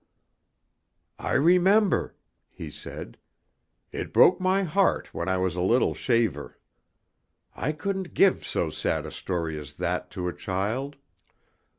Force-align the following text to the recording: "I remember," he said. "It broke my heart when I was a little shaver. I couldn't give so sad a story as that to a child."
"I 1.19 1.33
remember," 1.33 2.15
he 2.49 2.71
said. 2.71 3.19
"It 3.91 4.11
broke 4.11 4.39
my 4.39 4.63
heart 4.63 5.13
when 5.13 5.29
I 5.29 5.37
was 5.37 5.53
a 5.55 5.61
little 5.61 5.93
shaver. 5.93 6.57
I 7.55 7.71
couldn't 7.71 8.15
give 8.15 8.43
so 8.43 8.71
sad 8.71 9.05
a 9.05 9.11
story 9.11 9.59
as 9.59 9.75
that 9.75 10.09
to 10.17 10.27
a 10.27 10.33
child." 10.33 10.95